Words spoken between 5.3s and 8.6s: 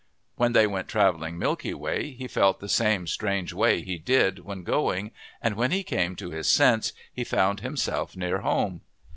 and when he came to his sense he found himself near